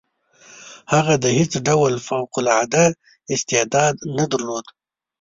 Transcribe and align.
هغه 0.93 1.13
د 1.23 1.25
هیڅ 1.37 1.53
ډول 1.67 1.93
فوق 2.07 2.31
العاده 2.41 2.85
استعداد 3.33 3.95
نه 4.17 4.25
درلود. 4.31 4.65